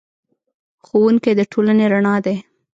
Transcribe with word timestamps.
ښوونکی 0.85 1.31
د 1.35 1.41
ټولنې 1.51 1.85
رڼا 1.93 2.15
دی. 2.25 2.35